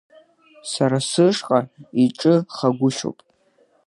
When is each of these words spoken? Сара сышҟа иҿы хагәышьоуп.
Сара 0.71 0.99
сышҟа 1.09 1.59
иҿы 2.03 2.33
хагәышьоуп. 2.55 3.19